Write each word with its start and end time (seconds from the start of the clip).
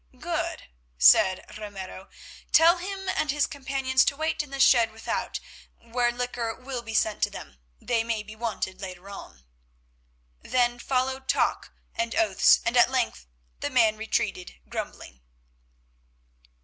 "Good," 0.19 0.63
said 0.97 1.45
Ramiro. 1.59 2.09
"Tell 2.51 2.77
him 2.79 3.07
and 3.07 3.29
his 3.29 3.45
companions 3.45 4.03
to 4.05 4.15
wait 4.17 4.41
in 4.41 4.49
the 4.49 4.59
shed 4.59 4.91
without, 4.91 5.39
where 5.79 6.11
liquor 6.11 6.55
will 6.55 6.81
be 6.81 6.95
sent 6.95 7.21
to 7.21 7.29
them; 7.29 7.59
they 7.79 8.03
may 8.03 8.23
be 8.23 8.35
wanted 8.35 8.81
later 8.81 9.11
on." 9.11 9.43
Then 10.41 10.79
followed 10.79 11.27
talk 11.27 11.71
and 11.93 12.15
oaths, 12.15 12.61
and 12.65 12.75
at 12.75 12.89
length 12.89 13.27
the 13.59 13.69
man 13.69 13.95
retreated 13.95 14.55
grumbling. 14.67 15.21